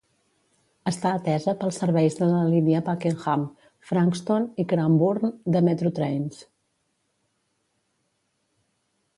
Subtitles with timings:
[0.91, 3.43] Està atesa pels serveis de la línia Pakenham,
[3.91, 6.43] Frankston i Cranbourne de Metro Trains.